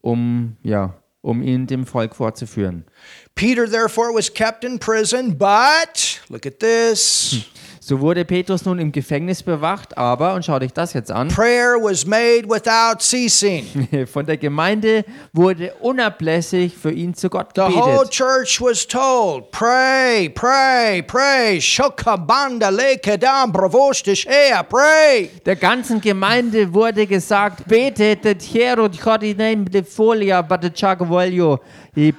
[0.00, 2.86] um, ja, um ihn dem Volk vorzuführen.
[3.34, 7.44] Peter therefore was kept in prison, but look at this.
[7.90, 11.74] So wurde Petrus nun im Gefängnis bewacht, aber, und schau dich das jetzt an, prayer
[11.82, 13.66] was made without ceasing.
[14.06, 18.10] von der Gemeinde wurde unablässig für ihn zu Gott The whole gebetet.
[18.12, 21.60] church was told, pray, pray, pray.
[21.60, 25.28] Shokabanda lekedam bravostishea, pray.
[25.44, 28.22] Der ganzen Gemeinde wurde gesagt, betet,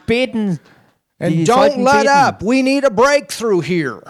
[0.06, 0.60] beten,
[1.24, 2.08] die And don't let beten.
[2.10, 2.44] up.
[2.44, 4.02] We need a breakthrough here.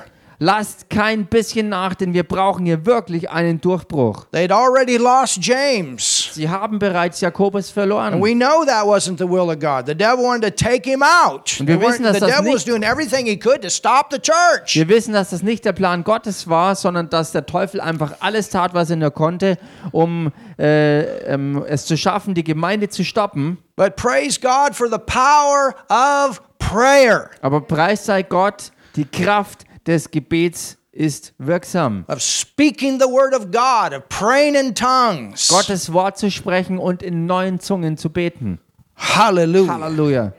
[0.44, 4.26] Lasst kein bisschen nach, denn wir brauchen hier wirklich einen Durchbruch.
[4.34, 6.32] They'd already lost James.
[6.34, 8.16] Sie haben bereits Jakobus verloren.
[8.16, 9.86] And we know that wasn't the will of God.
[9.86, 11.58] The devil wanted to take him out.
[11.60, 14.08] Und wir wissen, dass the das devil was nicht- doing everything he could to stop
[14.12, 14.74] the church.
[14.74, 18.50] Wir wissen, dass das nicht der Plan Gottes war, sondern dass der Teufel einfach alles
[18.50, 19.60] tat, was er nur konnte,
[19.92, 21.02] um äh,
[21.32, 23.60] ähm, es zu schaffen, die Gemeinde zu stoppen.
[23.76, 30.10] But praise God for the power of prayer, Aber preis sei Gott, die Kraft des
[30.12, 32.06] Gebets ist wirksam.
[32.10, 35.48] of speaking the word of God, of praying in tongues.
[35.48, 38.60] Gottes Wort zu sprechen und in neuen Zungen zu beten.
[38.96, 39.74] Hallelujah.
[39.80, 40.34] Halleluja.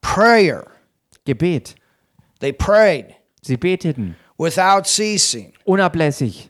[0.00, 0.66] Prayer.
[1.24, 1.76] Gebet.
[2.40, 5.52] They prayed Sie beteten without ceasing.
[5.66, 6.48] unablässig.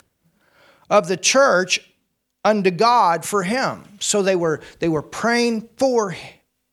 [0.89, 1.81] Of the church
[2.45, 3.85] unto God for him.
[3.99, 6.15] So they were they were praying for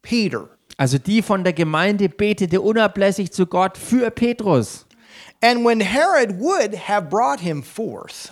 [0.01, 0.49] Peter.
[0.77, 4.85] Also die von der Gemeinde betete unablässig zu Gott für Petrus.
[5.41, 8.29] And when Herod would have brought him forth,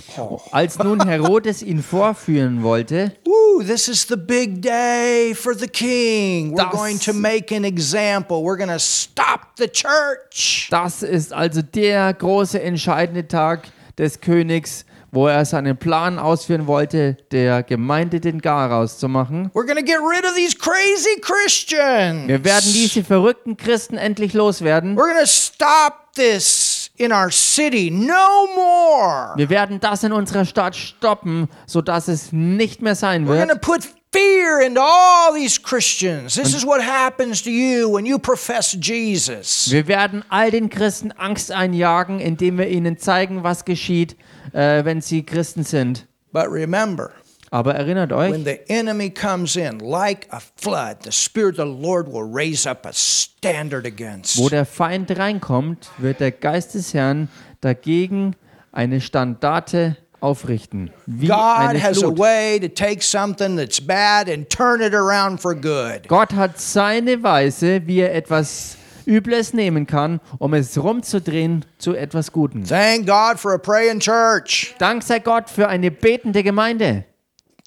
[0.51, 6.51] Als nun Herodes ihn vorführen wollte, Woo, this is the big day for the king.
[6.51, 8.43] We're Das- going to make an example.
[8.43, 10.67] We're going to stop the church.
[10.69, 17.15] Das ist also der große entscheidende Tag des Königs, wo er seinen Plan ausführen wollte,
[17.31, 19.49] der Gemeinde den Garaus zu machen.
[19.53, 22.27] We're going to get rid of these crazy Christians.
[22.27, 24.97] Wir werden diese verrückten Christen endlich loswerden.
[24.97, 26.66] We're going to stop this
[26.97, 27.89] in our city.
[27.89, 29.33] No more.
[29.35, 33.53] Wir werden das in unserer Stadt stoppen, sodass es nicht mehr sein We're going to
[33.55, 33.61] wird.
[33.61, 36.35] put fear into all these Christians.
[36.35, 39.69] This is what happens to you when you profess Jesus.
[39.71, 44.15] Wir werden all den Christen Angst einjagen, indem wir ihnen zeigen, was geschieht,
[44.53, 46.07] äh, wenn sie Christen sind.
[46.31, 47.11] But remember,
[47.49, 51.81] Aber erinnert euch, when the enemy comes in like a flood, the Spirit of the
[51.81, 54.37] Lord will raise up a standard against.
[54.37, 57.29] wo der Feind reinkommt, wird der Geist des Herrn
[57.61, 58.35] dagegen
[58.73, 60.91] eine Standarte aufrichten.
[61.05, 62.19] Wie God eine has a Flut.
[62.19, 66.07] way to take something that's bad and turn it around for good.
[66.07, 72.33] Gott hat seine Weise, wie er etwas Übles nehmen kann, um es rumzudrehen zu etwas
[72.33, 72.65] Guten.
[72.65, 74.75] Thank God for a praying church.
[74.79, 77.05] Dank sei Gott für eine betende Gemeinde.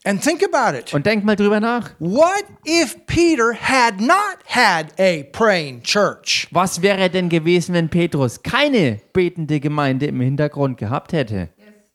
[0.03, 0.95] And think about it.
[0.95, 1.91] Und denk mal drüber nach.
[1.99, 6.49] What if Peter had not had a praying church?
[6.53, 11.51] Was wäre denn gewesen, wenn Petrus keine betende Gemeinde im Hintergrund gehabt hätte?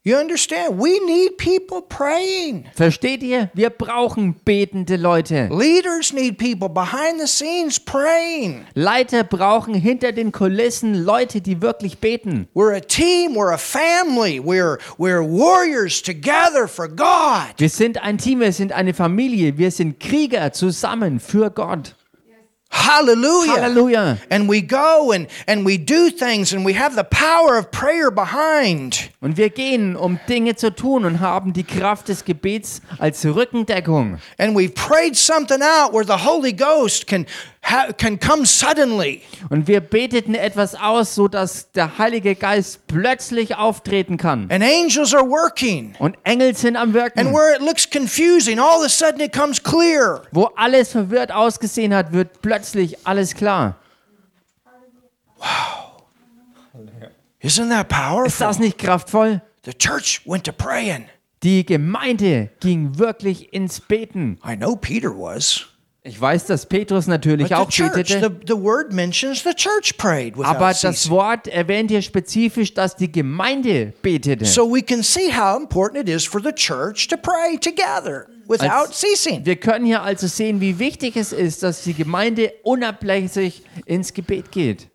[0.08, 0.78] You understand?
[0.78, 2.66] We need people praying.
[2.76, 3.50] Versteht ihr?
[3.56, 5.50] Wir brauchen betende Leute.
[5.50, 8.68] Leaders need people behind the scenes praying.
[8.76, 12.48] Leiter brauchen hinter den Kulissen Leute, die wirklich beten.
[12.54, 17.56] We're a team, we're a family, we're, we're warriors together for God.
[17.58, 21.96] Wir sind ein Team, wir sind eine Familie, wir sind Krieger zusammen für Gott.
[22.76, 23.62] Hallelujah.
[23.62, 24.18] Halleluja.
[24.30, 28.12] And we go and, and we do things and we have the power of prayer
[28.12, 29.10] behind.
[29.22, 34.20] Und wir gehen, um Dinge zu tun und haben die Kraft des Gebets als Rückendeckung.
[34.38, 37.26] And we've prayed something out where the Holy Ghost can,
[37.98, 39.22] can come suddenly.
[39.50, 44.48] Und wir beteten etwas aus, so dass der Heilige Geist plötzlich auftreten kann.
[44.52, 45.96] And angels are working.
[45.98, 47.34] Und Engel sind am And Wirken.
[47.34, 50.22] where it looks confusing, all of a sudden it comes clear.
[50.32, 52.65] Wo alles verwirrt ausgesehen hat, wird plötzlich
[53.06, 53.76] alles klar.
[57.42, 58.48] Isn't that Ist powerful?
[58.48, 59.42] das nicht kraftvoll?
[59.66, 61.06] The church went to praying.
[61.44, 64.40] Die Gemeinde ging wirklich ins Beten.
[64.44, 65.66] I know Peter was.
[66.08, 68.30] Ich weiß, dass Petrus natürlich But auch church, betete.
[68.48, 68.62] the the
[70.46, 71.10] Aber das.
[71.10, 74.46] Wort erwähnt hier spezifisch, dass die Gemeinde betete.
[74.46, 78.88] So we can see how important it is for the church to pray together without
[78.88, 79.46] Als- ceasing.
[79.46, 84.52] Wir können hier also sehen, wie wichtig es ist, dass die Gemeinde unablässig ins Gebet
[84.52, 84.90] geht.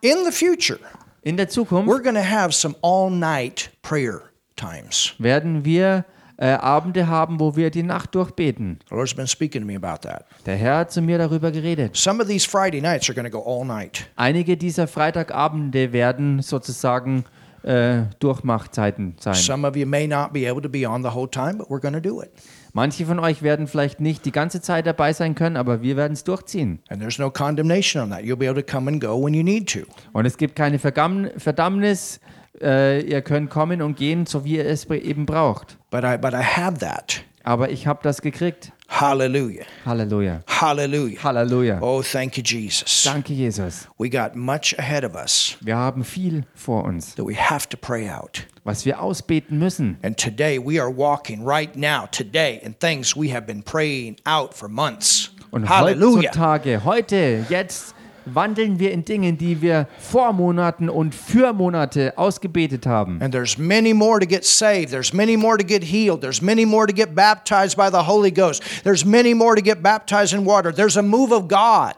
[0.00, 0.78] In the future,
[1.22, 4.22] In der Zukunft we're going to have some all-night prayer
[4.56, 5.14] times.
[5.18, 6.04] werden wir
[6.36, 8.80] äh, Abende haben, wo wir die Nacht durchbeten.
[8.90, 10.26] The Lord's been speaking to me about that.
[10.44, 11.96] Der Herr hat zu mir darüber geredet.
[11.96, 14.06] Some of these Friday nights are going to go all night.
[14.16, 17.24] Einige dieser Freitagabende werden sozusagen
[17.64, 19.34] äh, Durchmachzeiten sein.
[19.34, 21.80] Some of you may not be able to be on the whole time, but we're
[21.80, 22.30] going to do it.
[22.72, 26.14] Manche von euch werden vielleicht nicht die ganze Zeit dabei sein können, aber wir werden
[26.14, 26.80] es durchziehen.
[26.88, 28.20] And there's no condemnation on that.
[28.22, 29.80] You'll be able to come and go when you need to.
[30.12, 32.20] Und es gibt keine Verdammnis
[32.60, 35.76] Äh, ihr könnt kommen und gehen, so wie ihr es eben braucht.
[35.90, 37.22] But I, but I have that.
[37.42, 38.72] Aber ich habe das gekriegt.
[38.88, 39.64] Hallelujah.
[39.84, 40.42] Halleluja.
[40.46, 41.18] Hallelujah.
[41.18, 41.78] Halleluja.
[41.82, 43.02] Oh, thank you, Jesus.
[43.04, 43.86] Danke, Jesus.
[43.98, 47.76] We got much ahead of us Wir haben viel vor uns, that we have to
[47.76, 48.44] pray out.
[48.64, 49.96] was wir ausbeten müssen.
[50.02, 54.54] And today we are walking right now, today, in things we have been praying out
[54.54, 55.30] for months.
[55.50, 56.30] Und Hallelujah.
[56.30, 57.93] heutzutage, heute, jetzt
[58.26, 63.20] wandeln wir in Dingen, die wir vor Monaten und für Monate ausgebetet haben.
[63.22, 64.90] And there's many more to get saved.
[64.90, 66.20] There's many more to get healed.
[66.20, 68.62] There's many more to get baptized by the Holy Ghost.
[68.84, 70.72] There's many more to get baptized in water.
[70.72, 71.94] There's a move of God.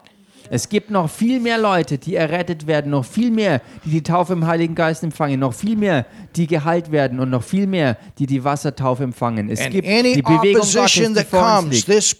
[0.50, 4.32] Es gibt noch viel mehr Leute, die errettet werden, noch viel mehr, die die Taufe
[4.32, 8.26] im Heiligen Geist empfangen, noch viel mehr, die geheilt werden und noch viel mehr, die
[8.26, 9.50] die Wassertaufe empfangen.
[9.50, 12.12] Es And gibt die Bewegung Gottes, die vor uns liegt.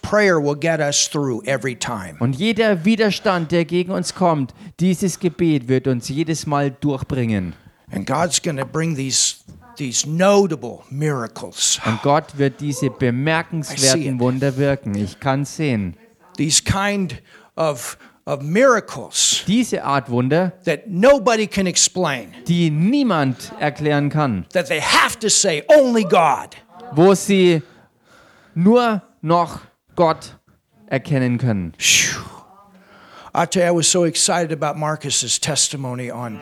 [2.21, 7.55] Und jeder Widerstand, der gegen uns kommt, dieses Gebet wird uns jedes Mal durchbringen.
[7.93, 9.37] And God's going to bring these
[9.77, 11.79] these notable miracles.
[11.85, 14.19] Und Gott wird diese bemerkenswerten.
[14.19, 14.95] Wunder wirken.
[14.95, 15.97] Ich kann sehen.
[16.37, 17.23] These kind
[17.57, 17.97] of
[18.27, 22.33] of miracles Diese Art Wunder, that nobody can explain.
[22.47, 26.57] die niemand erklären kann, That they have to say only God.
[26.93, 27.63] wo sie
[28.55, 29.61] nur noch
[29.95, 30.37] Gott
[30.89, 31.73] erkennen können.
[33.35, 36.41] I tell you, I was so excited about Marcus's testimony on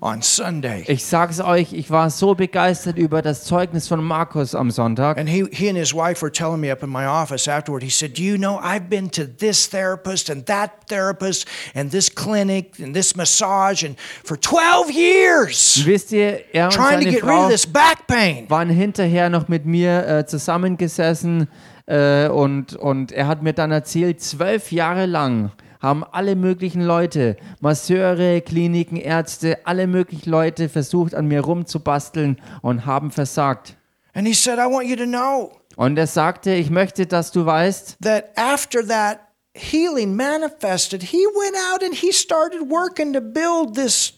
[0.00, 0.84] on Sunday.
[0.86, 5.18] Ich sag's euch, ich war so begeistert über das Zeugnis von Markus am Sonntag.
[5.18, 7.90] And he, he and his wife were telling me up in my office afterward, he
[7.90, 12.78] said, Do you know, I've been to this therapist and that therapist and this clinic
[12.78, 17.22] and this massage and for 12 years Wisst ihr, er und trying to seine get
[17.22, 18.48] rid Frau of this back pain.
[18.48, 21.46] waren hinterher noch mit mir äh, zusammengesessen
[21.86, 25.50] äh, und, und er hat mir dann erzählt, zwölf Jahre lang
[25.80, 32.86] haben alle möglichen Leute, Masseure, Kliniken, Ärzte, alle möglichen Leute versucht an mir rumzubasteln und
[32.86, 33.76] haben versagt.
[34.14, 37.46] And he said, I want you to know Und er sagte, ich möchte, dass du
[37.46, 39.20] weißt, that after that
[39.54, 44.14] healing manifested, he went out and he started working to build this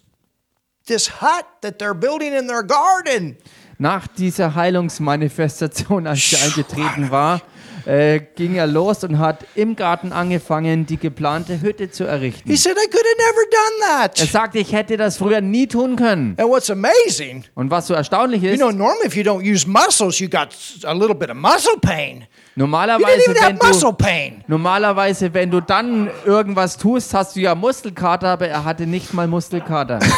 [0.87, 3.37] this hut that they're building in their garden.
[3.79, 7.41] nach dieser Heilungsmanifestation, als sie eingetreten war,
[7.87, 12.49] äh, ging er los und hat im Garten angefangen, die geplante Hütte zu errichten.
[12.49, 14.18] He said, I could have never done Er that.
[14.30, 16.35] sagte, ich hätte das früher nie tun können.
[16.39, 19.66] And what's amazing, Und was so erstaunlich you ist, know, normally if you don't use
[19.68, 20.49] muscles, you got
[20.85, 22.26] a little bit of muscle pain.
[22.55, 28.49] You normalerweise wenn, du, normalerweise, wenn du dann irgendwas tust, hast du ja Muskelkater, aber
[28.49, 29.99] er hatte nicht mal Muskelkater.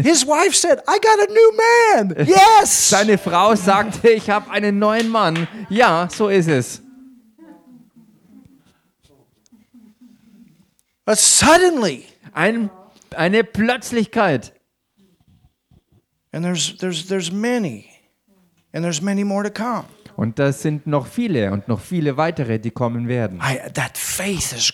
[0.00, 1.52] His wife said, I got a new
[2.16, 2.26] man.
[2.28, 2.88] Yes.
[2.90, 5.48] Seine Frau sagte, ich habe einen neuen Mann.
[5.68, 6.80] Ja, so ist es.
[11.04, 12.70] But suddenly, Ein,
[13.16, 14.52] eine Plötzlichkeit.
[16.32, 17.88] and there's there's there's many,
[18.74, 19.86] and there's many more to come.
[20.16, 23.40] Und das sind noch viele und noch viele weitere, die kommen werden.
[23.40, 24.72] I that faith is.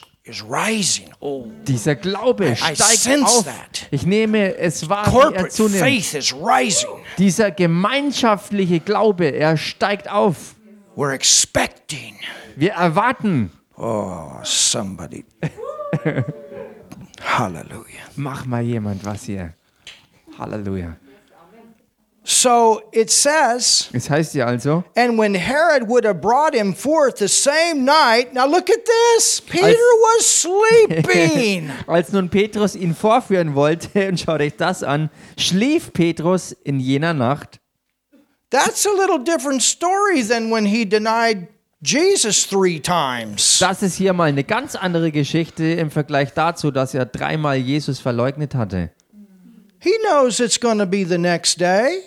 [1.20, 3.44] Oh, Dieser Glaube steigt sense auf.
[3.44, 3.86] that.
[3.90, 5.80] Ich nehme es wahr, wie er corporate zunimmt.
[5.84, 6.88] faith is rising.
[7.18, 10.54] Dieser gemeinschaftliche Glaube, er steigt auf.
[10.96, 12.14] We're expecting.
[12.56, 13.50] Wir erwarten.
[13.76, 15.24] Oh, somebody.
[17.20, 17.84] Hallelujah.
[18.16, 19.52] Mach mal jemand was hier.
[20.38, 20.96] Halleluja.
[22.26, 27.18] So it says, Es heißt ja also, and when Herod would have brought him forth
[27.18, 29.42] the same night, now look at this.
[29.42, 31.70] Peter was sleeping.
[31.86, 37.12] als nun Petrus ihn vorführen wollte, und schaut euch das an, schlief Petrus in jener
[37.12, 37.60] Nacht.
[38.48, 41.48] That's a little different story than when he denied
[41.82, 43.58] Jesus three times.
[43.58, 48.00] Das ist hier mal eine ganz andere Geschichte im Vergleich dazu, dass er dreimal Jesus
[48.00, 48.90] verleugnet hatte.
[49.80, 52.00] He knows it's going to be the next day,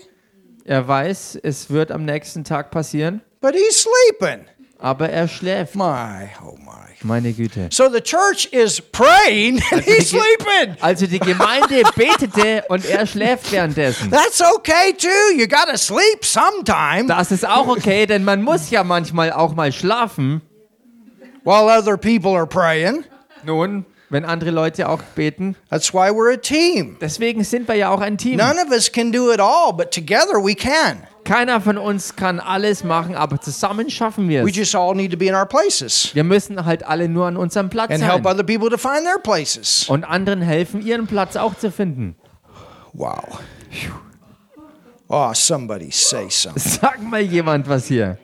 [0.68, 4.46] Er weiß, es wird am nächsten Tag passieren, but he's sleeping.
[4.80, 5.76] aber er schläft.
[5.76, 6.74] My, oh my.
[7.04, 7.70] Meine Güte.
[7.72, 10.76] So the church is praying and he's die- sleeping.
[10.82, 14.12] Also die Gemeinde betete und er schläft währenddessen.
[14.12, 15.38] That's okay too.
[15.38, 19.56] You got to sleep sometime Das ist auch okay, denn man muss ja manchmal auch
[19.56, 20.42] mal schlafen.
[21.46, 23.06] while other people are praying.
[23.46, 25.56] Nun, wenn andere Leute auch beten.
[25.70, 26.98] That's why we're a team.
[27.02, 28.38] Deswegen sind wir ja auch ein Team.
[28.38, 31.04] None of us can do it all, but together we can.
[31.26, 34.56] Keiner von uns kann alles machen, aber zusammen schaffen wir We es.
[34.56, 37.70] just all need to be in our places Wir müssen halt alle nur an unserem
[37.70, 39.90] Platz and help sein other people to find their places.
[39.90, 42.16] und anderen helfen, ihren Platz auch zu finden.
[42.94, 43.40] Wow.
[45.10, 46.62] Oh, somebody say something.
[46.82, 48.18] Sag mal jemand was hier.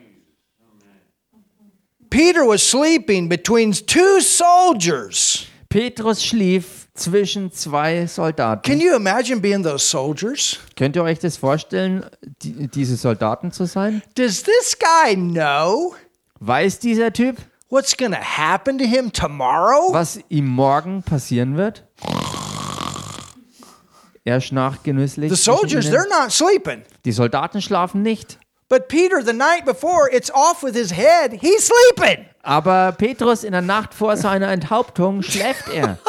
[2.08, 5.46] Peter was sleeping between two soldiers.
[5.74, 8.62] Petrus schlief zwischen zwei Soldaten.
[8.62, 10.60] Can you imagine being those soldiers?
[10.76, 12.06] Könnt ihr euch das vorstellen,
[12.42, 14.00] die, diese Soldaten zu sein?
[14.14, 15.96] Does this guy know
[16.38, 17.38] Weiß dieser Typ,
[17.70, 19.92] what's to happen to him tomorrow?
[19.92, 21.82] was ihm morgen passieren wird?
[24.22, 25.28] Er schnarcht genüsslich.
[25.28, 26.84] The soldiers, they're not sleeping.
[27.04, 28.38] Die Soldaten schlafen nicht.
[28.68, 31.34] But Peter, the night before, it's off with his head.
[31.34, 32.26] He's sleeping.
[32.42, 35.98] Aber Petrus in der Nacht vor seiner Enthauptung schläft er.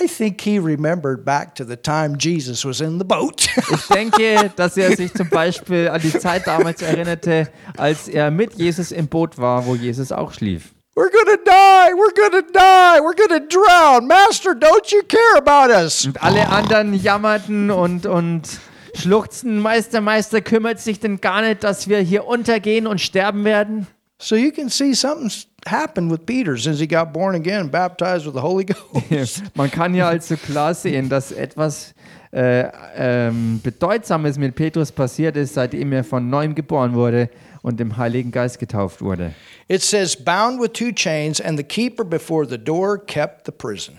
[0.00, 3.48] I think he remembered back to the time Jesus was in the boat.
[3.70, 8.54] Ich denke, dass er sich zum Beispiel an die Zeit damals erinnerte, als er mit
[8.54, 10.72] Jesus im Boot war, wo Jesus auch schlief.
[10.98, 11.94] we're to die.
[11.94, 13.00] We're to die.
[13.00, 14.08] We're to drown.
[14.08, 16.06] Master, don't you care about us?
[16.06, 18.60] Und alle anderen jammerten und, und
[18.98, 19.60] schluchzten.
[19.60, 23.86] Meister, Meister, kümmert sich denn gar nicht, dass wir hier untergehen und sterben werden?
[24.20, 28.26] So you can see something's happened with Peter since he got born again and baptized
[28.26, 29.42] with the Holy Ghost.
[29.54, 31.94] Man kann ja also klar sehen, dass etwas
[32.32, 37.30] äh, ähm, Bedeutsames mit Petrus passiert ist, seitdem er von neuem geboren wurde
[37.62, 39.34] und dem Heiligen Geist getauft wurde.
[39.68, 43.98] It says, bound with two chains, and the keeper before the door kept the prison.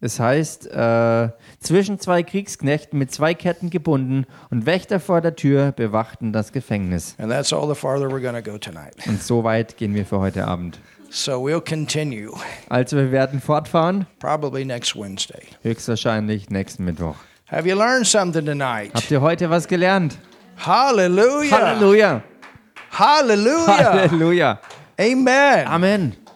[0.00, 1.28] Es heißt, äh,
[1.58, 7.16] zwischen zwei Kriegsknechten mit zwei Ketten gebunden und Wächter vor der Tür bewachten das Gefängnis.
[7.18, 8.94] And that's all the farther we're to go tonight.
[9.06, 10.78] Und so weit gehen wir für heute Abend.
[11.10, 12.30] So we'll continue
[12.68, 15.42] Also wir werden fortfahren, probably next Wednesday.
[15.62, 17.16] höchstwahrscheinlich nächsten Mittwoch.
[17.50, 18.92] Have you learned something tonight?
[18.94, 20.18] Habt ihr heute was gelernt?
[20.58, 21.50] Hallelujah.
[21.50, 22.22] Halleluja!
[22.90, 23.92] Hallelujah.
[23.92, 24.60] Halleluja!
[25.00, 25.66] Amen.
[25.66, 26.27] Amen!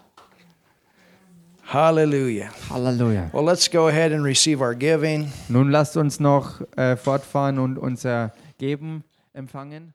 [1.72, 2.50] Hallelujah.
[2.68, 3.32] Halleluja!
[3.32, 5.32] Well, let's go ahead and receive our giving.
[5.48, 9.94] Nun lasst uns noch äh, fortfahren und unser Geben empfangen.